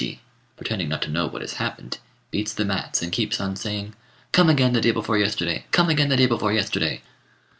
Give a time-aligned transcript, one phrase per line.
[0.01, 0.17] Chokichi,
[0.57, 1.99] pretending not to know what has happened,
[2.31, 3.93] beats the mats, and keeps on saying,
[4.31, 7.03] "Come again the day before yesterday; come again the day before yesterday."